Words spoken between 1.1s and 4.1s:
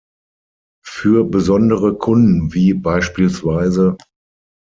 besondere Kunden wie bspw.